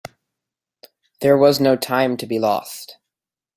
There 1.19 1.37
was 1.37 1.59
no 1.59 1.75
time 1.75 2.17
to 2.17 2.25
be 2.25 2.39
lost. 2.39 2.97